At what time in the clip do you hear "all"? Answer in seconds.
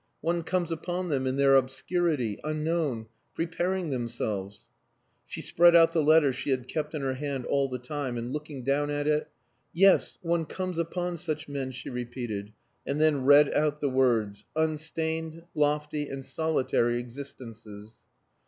7.45-7.69